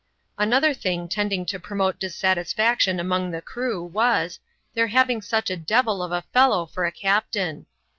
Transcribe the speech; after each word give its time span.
Another 0.35 0.73
thing 0.73 1.07
tending 1.07 1.45
to 1.45 1.59
promote 1.59 1.99
dissatisfaction 1.99 2.99
among 2.99 3.29
the 3.29 3.39
crew 3.39 3.83
was, 3.83 4.39
their 4.73 4.87
having 4.87 5.21
such 5.21 5.51
a 5.51 5.55
devil 5.57 6.01
of 6.01 6.11
a 6.11 6.23
fellow 6.33 6.65
for 6.65 6.85
a 6.87 6.91
captain. 6.91 7.67